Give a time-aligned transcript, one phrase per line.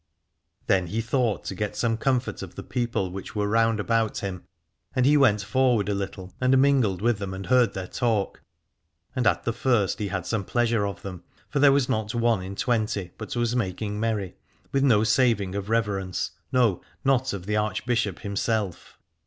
[0.65, 3.79] 313 Aladore Then he thought to get some comfort of the people which were round
[3.79, 4.43] about him,
[4.95, 8.41] and he went forward a Httle and mingled with them and heard their talk.
[9.15, 12.41] And at the first he had some pleasure of them, for there was not one
[12.41, 14.35] in twenty but was making merry,
[14.71, 18.97] with no saving of reverence, no, not of the Archbishop himself.